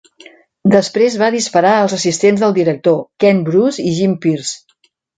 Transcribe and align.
Després 0.75 1.17
va 1.25 1.29
disparar 1.35 1.75
els 1.83 1.95
assistents 1.99 2.43
del 2.47 2.57
director, 2.57 2.99
Ken 3.25 3.47
Bruce 3.53 3.89
i 3.93 3.97
Jim 4.03 4.21
Pierce. 4.27 4.61